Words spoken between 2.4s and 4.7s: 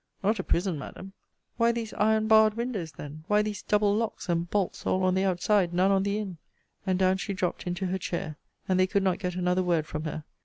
windows, then? Why these double locks and